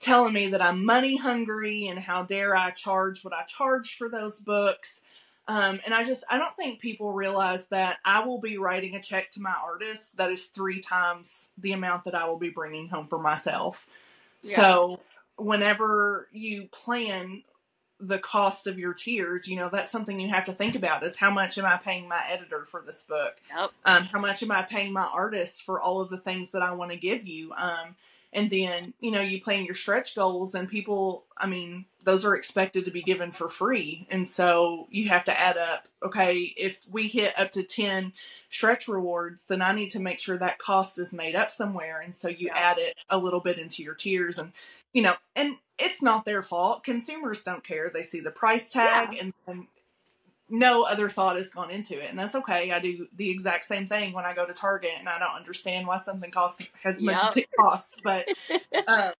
[0.00, 4.08] telling me that I'm money hungry and how dare I charge what I charge for
[4.08, 5.00] those books.
[5.48, 9.02] Um, and I just I don't think people realize that I will be writing a
[9.02, 12.88] check to my artist that is three times the amount that I will be bringing
[12.88, 13.86] home for myself.
[14.42, 14.56] Yeah.
[14.56, 15.00] So
[15.36, 17.42] whenever you plan
[17.98, 21.16] the cost of your tiers, you know, that's something you have to think about is
[21.16, 23.36] how much am I paying my editor for this book?
[23.56, 23.70] Yep.
[23.84, 26.72] Um, how much am I paying my artist for all of the things that I
[26.72, 27.52] want to give you?
[27.52, 27.94] Um,
[28.32, 32.36] and then, you know, you plan your stretch goals and people, I mean, those are
[32.36, 34.06] expected to be given for free.
[34.10, 38.12] And so you have to add up, okay, if we hit up to 10
[38.50, 42.00] stretch rewards, then I need to make sure that cost is made up somewhere.
[42.00, 42.58] And so you Yeah.
[42.58, 44.52] add it a little bit into your tiers and,
[44.92, 46.84] you know, and it's not their fault.
[46.84, 47.90] Consumers don't care.
[47.90, 49.66] They see the price tag and, and
[50.48, 52.10] no other thought has gone into it.
[52.10, 52.70] And that's okay.
[52.70, 55.86] I do the exact same thing when I go to Target and I don't understand
[55.86, 57.98] why something costs as much as it costs.
[58.02, 58.26] But
[58.86, 59.12] um,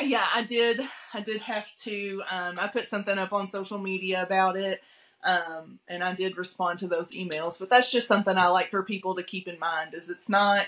[0.00, 0.80] yeah, I did.
[1.14, 2.22] I did have to.
[2.30, 4.82] Um, I put something up on social media about it,
[5.24, 7.58] um, and I did respond to those emails.
[7.58, 10.66] But that's just something I like for people to keep in mind: is it's not,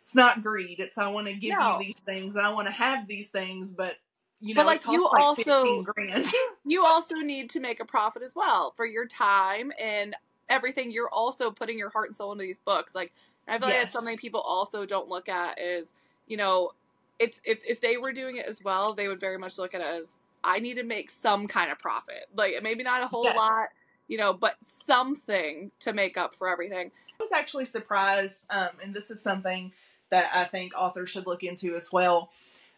[0.00, 0.80] it's not greed.
[0.80, 1.72] It's I want to give No.
[1.72, 3.96] you these things, and I want to have these things, but
[4.40, 5.84] you But, like, you like also-
[6.64, 10.14] you also need to make a profit as well for your time and
[10.48, 13.12] everything you're also putting your heart and soul into these books like
[13.46, 13.84] i feel like Yes.
[13.84, 15.92] that's something people also don't look at is
[16.26, 16.70] you know
[17.18, 19.80] it's if, if they were doing it as well they would very much look at
[19.80, 23.24] it as i need to make some kind of profit like maybe not a whole
[23.24, 23.36] Yes.
[23.36, 23.68] lot
[24.08, 28.94] you know but something to make up for everything I was actually surprised, um, and
[28.94, 29.72] this is something
[30.10, 32.30] that I think authors should look into as well.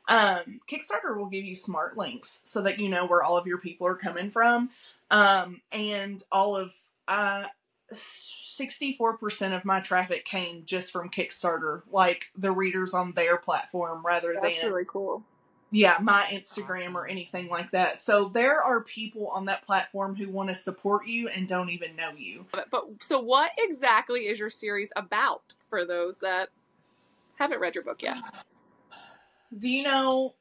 [0.09, 3.59] Um, Kickstarter will give you smart links so that you know where all of your
[3.59, 4.71] people are coming from,
[5.11, 6.73] um, and all of
[7.07, 7.45] uh,
[7.93, 14.05] sixty-four percent of my traffic came just from Kickstarter, like the readers on their platform,
[14.05, 15.25] rather than really cool
[15.71, 18.01] yeah, my Instagram or anything like that.
[18.01, 21.95] So there are people on that platform who want to support you and don't even
[21.95, 22.47] know you.
[22.53, 26.49] but, but so what exactly is your series about for those that
[27.37, 28.19] haven't read your book yet
[29.57, 30.35] Do you know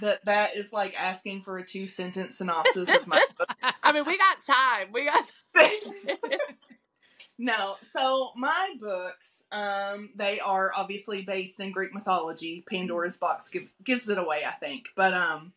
[0.00, 3.48] that that is like asking for a two sentence synopsis of my book.
[3.82, 4.88] I mean, we got time.
[4.92, 6.16] We got time.
[7.38, 12.64] no, so my books, um, they are obviously based in Greek mythology.
[12.68, 14.88] Pandora's box give, gives it away, I think.
[14.96, 15.52] But um,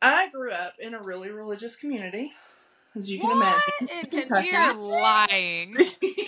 [0.00, 2.32] I grew up in a really religious community,
[2.96, 3.62] as you can What?
[3.80, 4.08] imagine.
[4.18, 5.76] In You're lying.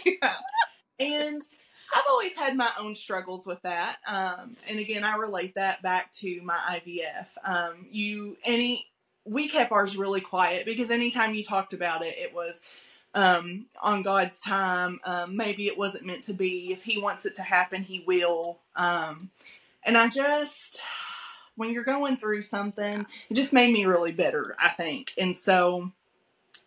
[0.05, 0.35] yeah.
[0.99, 1.43] And
[1.95, 3.97] I've always had my own struggles with that.
[4.07, 7.27] Um, and again, I relate that back to my IVF.
[7.45, 8.87] Um, you, any,
[9.25, 12.61] we kept ours really quiet because anytime you talked about it, it was
[13.15, 15.01] um, on God's time.
[15.05, 16.73] Um, maybe it wasn't meant to be.
[16.73, 18.59] If He wants it to happen, He will.
[18.77, 19.31] Um,
[19.85, 20.81] and I just,
[21.57, 25.13] when you're going through something, it just made me really bitter, I think.
[25.19, 25.93] And so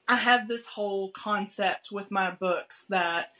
[0.08, 3.34] I have this whole concept with my books that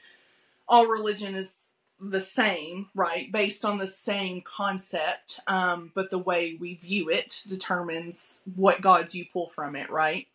[0.68, 1.54] all religion is
[2.00, 3.30] the same, right?
[3.30, 9.14] Based on the same concept, um, but the way we view it determines what gods
[9.14, 10.26] you pull from it, right?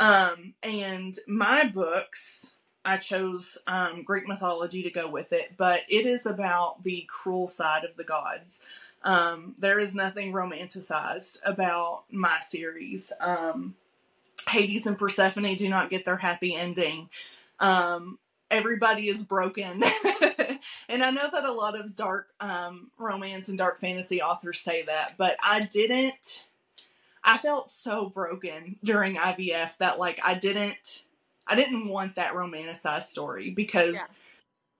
[0.00, 2.52] Um, and my books,
[2.84, 7.48] I chose um, Greek mythology to go with it, but it is about the cruel
[7.48, 8.60] side of the gods.
[9.02, 13.12] Um, there is nothing romanticized about my series.
[13.20, 13.74] Um,
[14.48, 17.10] Hades and Persephone do not get their happy ending.
[17.60, 18.18] Um,
[18.50, 19.82] everybody is broken.
[20.88, 24.82] and I know that a lot of dark um, romance and dark fantasy authors say
[24.82, 26.46] that, but I didn't.
[27.24, 31.02] I felt so broken during IVF that like I didn't
[31.46, 34.06] I didn't want that romanticized story because Yeah.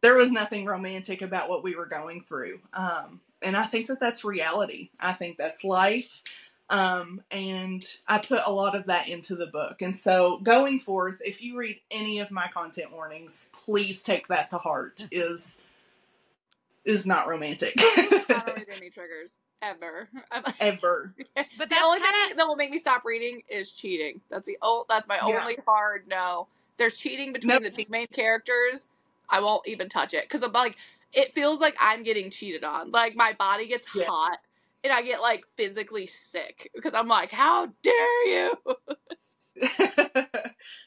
[0.03, 2.61] there was nothing romantic about what we were going through.
[2.73, 4.91] Um, and I think that that's reality.
[5.01, 6.23] I think that's life.
[6.71, 9.81] Um, and I put a lot of that into the book.
[9.81, 14.51] And so going forth, if you read any of my content warnings, please take that
[14.51, 15.07] to heart.
[15.13, 15.59] Is
[16.85, 20.09] is not romantic I don't read any triggers ever.
[20.61, 21.15] ever.
[21.59, 24.21] But the only kind thing that will make me stop reading is cheating.
[24.31, 25.41] That's the oh, that's my Yeah.
[25.41, 26.47] only hard no.
[26.77, 27.65] There's cheating between Nope.
[27.65, 28.89] the two main characters.
[29.29, 30.77] I won't even touch it because I'm like,
[31.13, 32.91] it feels like I'm getting cheated on.
[32.91, 34.07] Like my body gets Yeah.
[34.07, 34.39] hot
[34.85, 38.55] and I get like physically sick because I'm like, how dare you?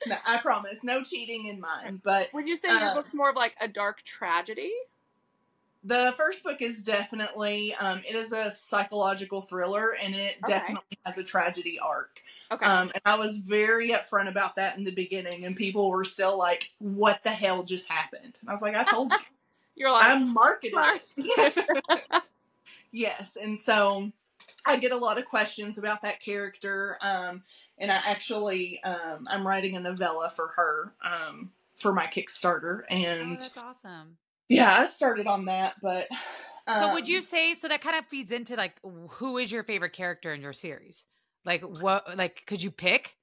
[0.06, 2.01] no, I promise, no cheating in mine.
[2.04, 4.71] But Would you say your Uh, book's more of like a dark tragedy?
[5.84, 10.54] the first book is definitely um, it is a psychological thriller, and it Okay.
[10.54, 12.21] definitely has a tragedy arc.
[12.51, 12.65] Okay.
[12.65, 16.38] Um, and I was very upfront about that in the beginning, and people were still
[16.38, 19.19] like, "What the hell just happened?" And I was like, "I told you,
[19.75, 20.80] You're like, I'm marketing."
[22.93, 23.01] Right.
[23.01, 24.12] it." yes, and so
[24.65, 27.43] I get a lot of questions about that character, um,
[27.77, 32.95] and I actually um, I'm writing a novella for her um, for my Kickstarter, oh,
[32.95, 34.17] and that's awesome.
[34.49, 36.08] yeah, I started on that, but.
[36.77, 39.63] So would um, you say so that kind of feeds into like who is your
[39.63, 41.06] favorite character in your series?
[41.43, 43.17] Like what like could you pick?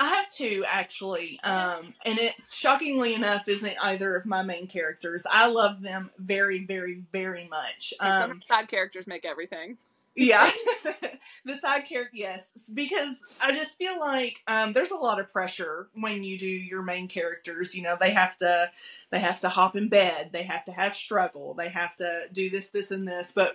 [0.00, 5.24] I have two actually, um, and it's shockingly enough isn't either of my main characters.
[5.30, 7.94] I love them very, very, very much.
[8.00, 9.78] Um, side characters make everything.
[10.16, 10.50] yeah,
[11.44, 15.88] the side character, yes, because I just feel like um, there's a lot of pressure
[15.94, 17.74] when you do your main characters.
[17.74, 18.70] You know, they have to,
[19.10, 22.50] they have to hop in bed, they have to have struggle, they have to do
[22.50, 23.52] this, this, and this, but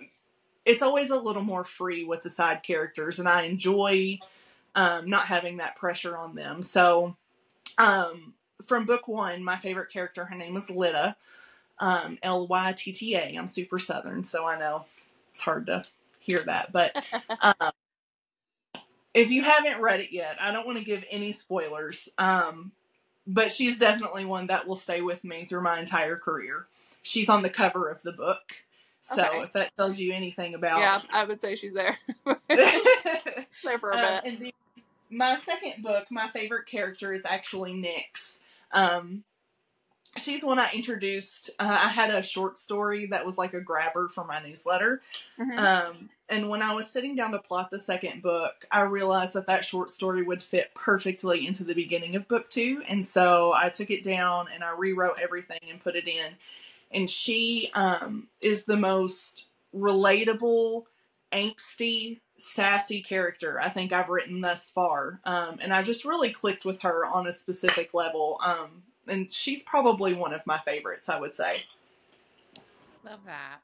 [0.64, 4.18] it's always a little more free with the side characters, and I enjoy
[4.74, 6.62] um, not having that pressure on them.
[6.62, 7.16] So,
[7.78, 11.16] um, from book one, my favorite character, her name is Lytta,
[11.78, 13.36] um, L Y T T A.
[13.36, 14.84] I'm super southern, so I know
[15.32, 15.82] it's hard to
[16.20, 16.96] hear that, but
[17.40, 17.72] um,
[19.14, 22.08] if you haven't read it yet, I don't want to give any spoilers.
[22.18, 22.72] Um,
[23.26, 26.66] but she's definitely one that will stay with me through my entire career.
[27.02, 28.56] She's on the cover of the book.
[29.02, 29.42] So Okay.
[29.42, 31.98] if that tells you anything about Yeah, I would say she's there.
[32.48, 34.38] there for a Um, bit.
[34.40, 34.54] the,
[35.10, 38.40] my second book, my favorite character is actually Nyx.
[38.72, 39.24] Um,
[40.16, 41.50] she's one I introduced.
[41.58, 45.00] Uh, I had a short story that was like a grabber for my newsletter.
[45.38, 45.58] Mhm.
[45.58, 49.46] Um, and when I was sitting down to plot the second book, I realized that
[49.48, 52.82] that short story would fit perfectly into the beginning of book two.
[52.86, 56.34] And so I took it down and I rewrote everything and put it in.
[56.90, 60.84] And she um, is the most relatable,
[61.32, 65.20] angsty, sassy character I think I've written thus far.
[65.24, 68.40] Um, and I just really clicked with her on a specific level.
[68.44, 71.64] Um, and she's probably one of my favorites, I would say.
[73.04, 73.58] Love that.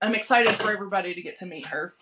[0.00, 1.94] I'm excited for everybody to get to meet her.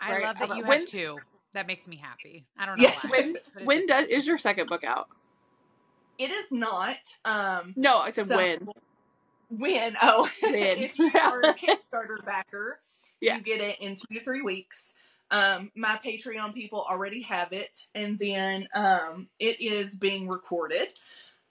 [0.00, 0.24] I Right.
[0.24, 1.18] love that you when- have two.
[1.54, 2.44] That makes me happy.
[2.58, 2.98] I don't know Yeah.
[3.00, 3.10] why.
[3.10, 5.08] When when does is your second book out?
[6.18, 7.16] It is not.
[7.24, 8.68] Um, No, I said So- when.
[9.48, 10.54] When oh, When.
[10.78, 12.80] if you are a Kickstarter backer,
[13.20, 13.36] Yeah.
[13.36, 14.94] you get it in two to three weeks.
[15.30, 20.92] Um, my Patreon people already have it, and then um, it is being recorded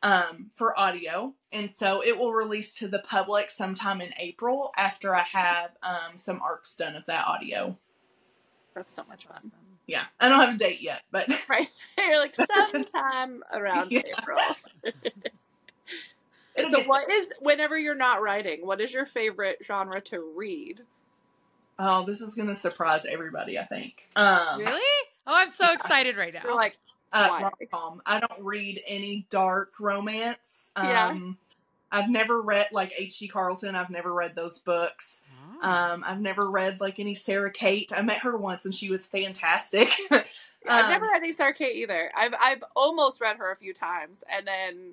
[0.01, 5.13] um, for audio, and so it will release to the public sometime in April after
[5.13, 7.77] I have um, some arcs done of that audio.
[8.73, 9.51] That's so much fun.
[9.85, 11.69] Yeah, I don't have a date yet, but Right?
[11.97, 14.39] You're like sometime around April.
[16.57, 20.19] It'll so get what is whenever you're not writing, what is your favorite genre to
[20.35, 20.81] read?
[21.79, 23.59] oh, this is gonna surprise everybody.
[23.59, 24.09] I think.
[24.15, 24.81] Um, Really?
[25.27, 26.41] Oh, I'm so excited right now.
[26.43, 26.77] You're like,
[27.13, 28.01] uh, rom-com.
[28.05, 30.71] I don't read any dark romance.
[30.75, 31.19] Um, Yeah.
[31.89, 33.27] I've never read like H.D.
[33.29, 33.75] Carlton.
[33.75, 35.21] I've never read those books.
[35.61, 35.69] Oh.
[35.69, 37.91] Um, I've never read like any Sarah Kate.
[37.95, 39.89] I met her once and she was fantastic.
[40.11, 40.25] I've
[40.85, 42.11] Um, never read any Sarah Kate either.
[42.15, 44.91] I've I've almost read her a few times, and then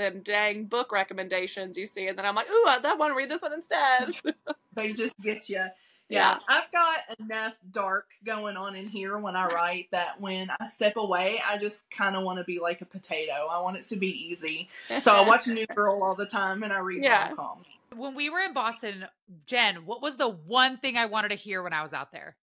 [0.00, 3.16] them dang book recommendations you see, and then I'm like, ooh, I, I want to
[3.16, 4.08] read this one instead.
[4.74, 5.56] they just get you.
[5.56, 5.68] Yeah.
[6.08, 10.64] Yeah, I've got enough dark going on in here when I write that when I
[10.66, 13.46] step away, I just kind of want to be like a potato.
[13.48, 14.68] I want it to be easy.
[15.02, 17.28] So I watch New Girl all the time and I read Yeah.
[17.28, 17.62] rom-com.
[17.94, 19.06] when we were in Boston,
[19.46, 22.34] Jenn, what was the one thing I wanted to hear when I was out there?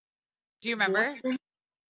[0.62, 1.04] Do you remember?
[1.04, 1.36] Boston?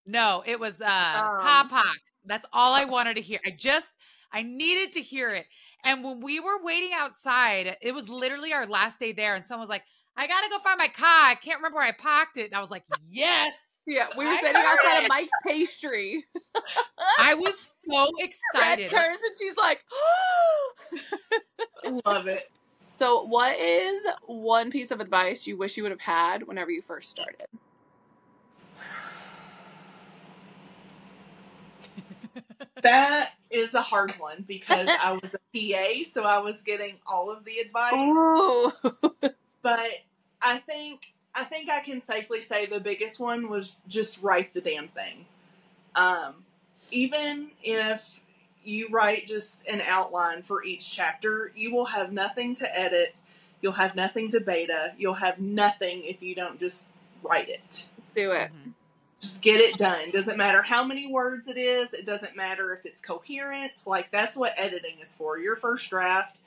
[0.04, 1.94] No, it was uh Um, Kapak.
[2.24, 3.38] That's all I wanted to hear.
[3.46, 3.86] I just
[4.32, 5.46] I needed to hear it.
[5.84, 9.62] And when we were waiting outside, it was literally our last day there, and someone
[9.62, 9.84] was like,
[10.16, 11.06] I gotta go find my car.
[11.30, 12.46] I can't remember where I parked it.
[12.46, 13.52] And I was like, Yes.
[13.86, 15.04] yeah, we were I sitting outside it.
[15.04, 16.24] of Mike's Pastry.
[17.18, 18.24] I was so Red
[18.80, 18.90] excited.
[18.90, 19.80] turns, and she's like,
[22.06, 22.50] Love it.
[22.86, 26.82] So, what is one piece of advice you wish you would have had whenever you
[26.82, 27.46] first started?
[32.82, 37.30] That is a hard one because I was a PA, so I was getting all
[37.30, 37.94] of the advice.
[37.94, 38.72] Ooh.
[39.62, 39.90] but
[40.42, 44.60] I think I think I can safely say the biggest one was just write the
[44.60, 45.26] damn thing.
[45.94, 46.44] Um,
[46.90, 48.20] even if
[48.64, 53.20] you write just an outline for each chapter, you will have nothing to edit.
[53.60, 54.94] You'll have nothing to beta.
[54.98, 56.84] You'll have nothing if you don't just
[57.22, 57.88] write it.
[58.14, 58.50] Do it.
[58.52, 58.72] Mhm.
[59.20, 60.10] Just get it done.
[60.12, 61.92] Doesn't matter how many words it is.
[61.92, 63.82] It doesn't matter if it's coherent.
[63.84, 65.38] Like that's what editing is for.
[65.38, 66.38] Your first draft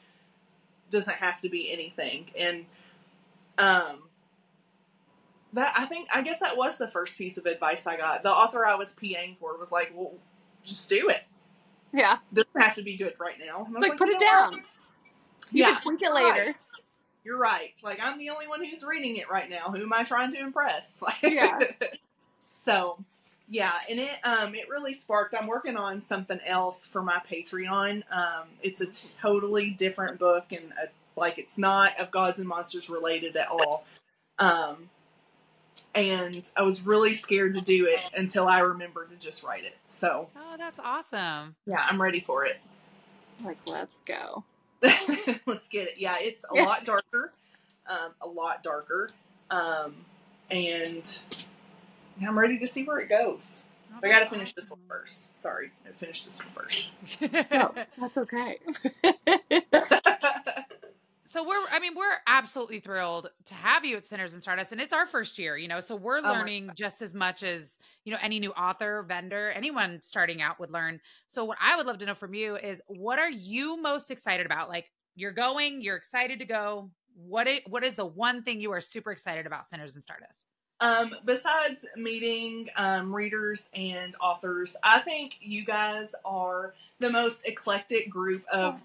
[0.89, 2.27] doesn't have to be anything.
[2.37, 2.65] And
[3.57, 4.03] um
[5.53, 8.23] that I think I guess that was the first piece of advice I got.
[8.23, 10.13] The author I was PAing for was like, "Well,
[10.63, 11.23] just do it.
[11.91, 12.19] Yeah.
[12.33, 14.51] Doesn't have to be good right now." And I was Like, put it know what?
[14.53, 14.63] down.
[15.51, 16.45] You Yeah, can tweak it later.
[16.45, 16.55] right.
[17.25, 17.73] You're right.
[17.83, 19.71] Like I'm the only one who's reading it right now.
[19.71, 21.01] Who am I trying to impress?
[21.01, 21.59] Like, Yeah.
[22.65, 22.97] so,
[23.49, 25.35] yeah, and it um it really sparked.
[25.39, 28.03] I'm working on something else for my Patreon.
[28.11, 28.87] Um, it's a
[29.21, 30.87] totally different book and a,
[31.19, 33.85] like it's not of gods and monsters related at all.
[34.39, 34.89] Um,
[35.93, 39.77] and I was really scared to do it until I remembered to just write it.
[39.89, 41.55] So Oh, that's awesome.
[41.65, 42.59] yeah, I'm ready for it.
[43.43, 44.43] Like, let's go.
[45.45, 45.95] Let's get it.
[45.97, 47.31] Yeah, it's a lot darker.
[47.87, 49.09] Um, a lot darker.
[49.51, 49.93] Um,
[50.49, 51.30] and yeah,
[52.25, 53.65] I'm ready to see where it goes.
[53.93, 54.99] Oh, I gotta finish this one awesome.
[54.99, 55.37] first.
[55.37, 56.91] Sorry, I finish this one first.
[57.51, 58.57] No, that's okay.
[61.31, 64.81] so we're i mean we're absolutely thrilled to have you at Sinners and Stardust and
[64.81, 68.11] it's our first year you know so we're Oh learning just as much as you
[68.11, 71.99] know any new author vendor anyone starting out would learn so what i would love
[71.99, 75.95] to know from you is what are you most excited about like you're going you're
[75.95, 79.65] excited to go what it what is the one thing you are super excited about
[79.65, 80.45] Sinners and Stardust
[80.81, 88.09] Um, besides meeting um, readers and authors, I think you guys are the most eclectic
[88.09, 88.81] group of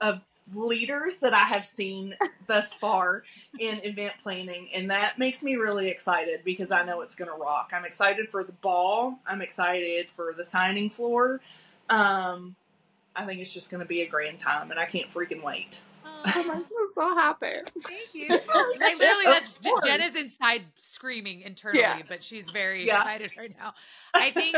[0.00, 0.20] of
[0.52, 2.16] leaders that I have seen
[2.46, 3.24] thus far
[3.58, 7.36] in event planning, and that makes me really excited because I know it's going to
[7.36, 7.72] rock.
[7.74, 9.18] I'm excited for the ball.
[9.26, 11.40] I'm excited for the signing floor.
[11.90, 12.54] Um,
[13.16, 15.80] I think it's just going to be a grand time, and I can't freaking wait.
[16.04, 16.64] Oh,
[16.98, 17.46] so happy.
[17.82, 18.28] Thank you.
[18.28, 19.58] Like literally, that's.
[19.84, 22.02] Jenn is inside screaming internally, Yeah.
[22.08, 22.98] but she's very Yeah.
[22.98, 23.74] excited right now.
[24.14, 24.56] I think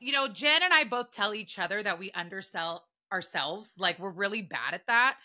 [0.00, 3.74] you know, Jenn and I both tell each other that we undersell ourselves.
[3.78, 5.16] Like we're really bad at that.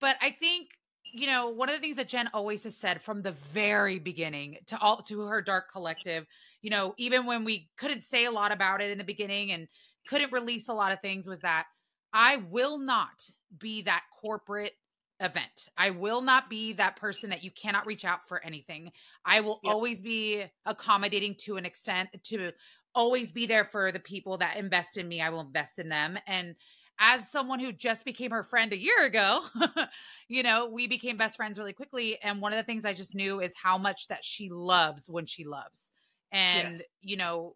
[0.00, 0.70] But I think
[1.04, 4.58] you know one of the things that Jenn always has said from the very beginning
[4.66, 6.26] to all to her dark collective.
[6.62, 9.68] You know, even when we couldn't say a lot about it in the beginning and
[10.08, 11.66] couldn't release a lot of things, was that
[12.12, 13.22] I will not
[13.58, 14.72] be that corporate
[15.20, 15.68] event.
[15.76, 18.92] I will not be that person that you cannot reach out for anything.
[19.24, 19.76] I will Yep.
[19.76, 22.52] always be accommodating to an extent to
[22.94, 25.20] always be there for the people that invest in me.
[25.20, 26.18] I will invest in them.
[26.26, 26.54] And
[26.98, 29.44] as someone who just became her friend a year ago,
[30.28, 32.20] you know, we became best friends really quickly.
[32.22, 35.26] And one of the things I just knew is how much that she loves when
[35.26, 35.92] she loves.
[36.32, 36.82] and Yes.
[37.02, 37.54] you know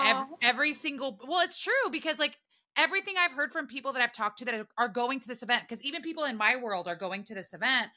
[0.00, 2.38] ev- every single well it's true because like
[2.76, 5.62] everything i've heard from people that i've talked to that are- going to this event
[5.68, 7.88] because even people in my world are going to this event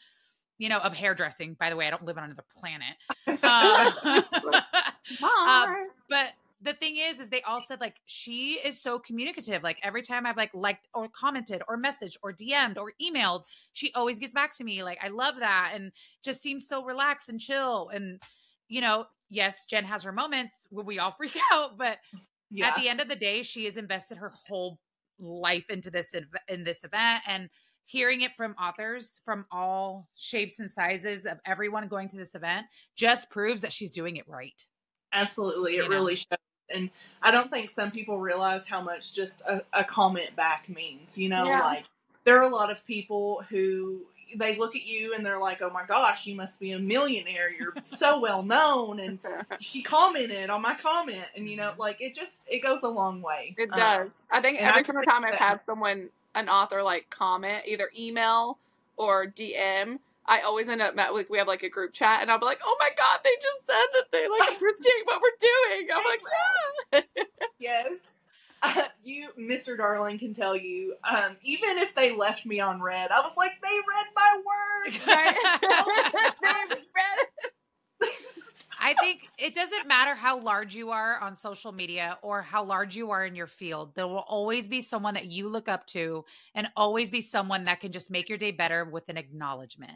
[0.57, 1.55] you know of hairdressing.
[1.59, 2.95] By the way i don't live on another planet.
[5.21, 5.85] Um, Bye.
[6.09, 6.29] but
[6.61, 9.61] the thing is is they all said like she is so communicative.
[9.61, 13.91] Like every time i've like liked or commented or messaged or dm'd or emailed she
[13.93, 14.81] always gets back to me.
[14.81, 15.91] Like i love that and
[16.23, 17.89] just seems so relaxed and chill.
[17.93, 18.19] And
[18.67, 21.99] you know yes jenn has her moments where we all freak out but
[22.57, 22.69] Yeah.
[22.69, 24.79] at the end of the day she has invested her whole
[25.19, 26.13] life into this
[26.49, 27.49] in this event and
[27.85, 32.65] hearing it from authors from all shapes and sizes of everyone going to this event
[32.95, 34.65] just proves that she's doing it right
[35.13, 35.95] Absolutely, You it know?
[35.95, 36.37] really shows.
[36.73, 36.89] And
[37.21, 41.17] I don't think some people realize how much just a, a comment back means.
[41.17, 41.59] You know, Yeah.
[41.61, 41.85] like
[42.25, 44.01] there are a lot of people who
[44.35, 47.49] they look at you and they're like, "Oh my gosh, you must be a millionaire.
[47.49, 49.19] You're so well known." And
[49.59, 53.21] she commented on my comment, and you know, like it just it goes a long
[53.21, 53.55] way.
[53.57, 54.09] It Um, does.
[54.31, 58.57] I think every single time I've had someone, an author, like comment, either email
[58.97, 62.31] or DM, I always end up met like we have like a group chat, and
[62.31, 65.39] I'll be like, "Oh my god, they just said that they like appreciate what we're
[65.39, 66.21] doing." I'm like,
[66.93, 67.01] "Yeah."
[67.59, 68.19] Yes.
[68.65, 69.77] Uh, you, Mr.
[69.77, 70.95] Darling, can tell you.
[71.09, 75.07] Um, even if they left me on red, I was like, they read my work.
[75.07, 75.35] Right?
[76.41, 77.27] They read.
[78.79, 82.95] I think it doesn't matter how large you are on social media or how large
[82.95, 83.95] you are in your field.
[83.95, 87.79] There will always be someone that you look up to and always be someone that
[87.79, 89.93] can just make your day better with an acknowledgement.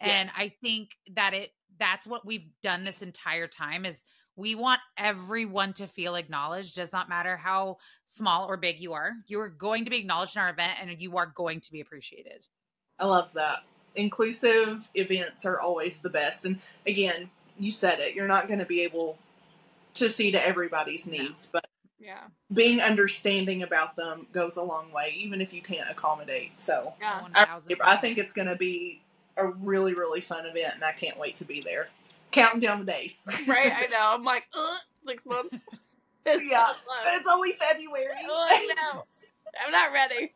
[0.00, 0.34] And Yes.
[0.36, 4.04] I think that it that's what we've done this entire time is
[4.40, 6.74] we want everyone to feel acknowledged.
[6.74, 7.76] Does not matter how
[8.06, 9.12] small or big you are.
[9.26, 11.80] You are going to be acknowledged in our event and you are going to be
[11.80, 12.46] appreciated.
[12.98, 13.60] I love that.
[13.94, 16.44] Inclusive events are always the best.
[16.44, 19.18] And again, you said it, you're not going to be able
[19.94, 21.18] to see to everybody's No.
[21.18, 21.66] needs, but
[21.98, 26.58] Yeah, being understanding about them goes a long way, even if you can't accommodate.
[26.58, 27.26] So yeah.
[27.34, 29.02] I, I think it's going to be
[29.36, 31.88] a really, really fun event, and I can't wait to be there.
[32.30, 33.26] Counting down the days.
[33.46, 33.72] Right?
[33.74, 34.14] I know.
[34.14, 35.56] I'm like, Ugh, six months.
[36.26, 36.66] It's Yeah.
[36.66, 37.16] so close.
[37.16, 38.06] it's only February.
[38.28, 39.04] Oh no,
[39.64, 40.34] I'm not ready.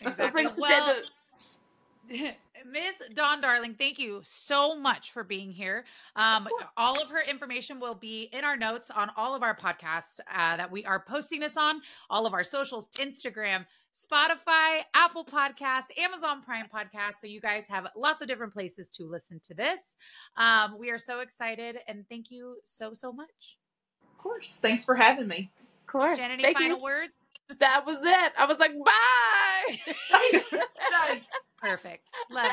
[0.00, 0.46] Exactly.
[0.58, 0.96] Well,
[2.66, 5.84] Miss Dawn Darling, thank you so much for being here.
[6.16, 6.48] Um,
[6.78, 10.56] all of her information will be in our notes on all of our podcasts uh,
[10.56, 16.42] that we are posting this on, all of our socials, Instagram, Spotify, Apple Podcast, Amazon
[16.42, 17.20] Prime Podcast.
[17.20, 19.80] So you guys have lots of different places to listen to this.
[20.36, 23.56] Um, we are so excited and thank you so, so much.
[24.10, 24.58] Of course.
[24.60, 25.52] Thanks for having me.
[25.82, 26.18] Of course.
[26.18, 26.82] Jenn, any thank final you.
[26.82, 27.12] words?
[27.60, 28.32] That was it.
[28.38, 30.60] I was like, bye.
[31.58, 32.08] Perfect.
[32.30, 32.52] Love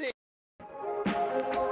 [0.00, 1.64] it.